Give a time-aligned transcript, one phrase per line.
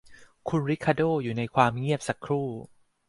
[0.47, 2.47] คุณริคาร์โด้อยู่ในความเงียบสักครู่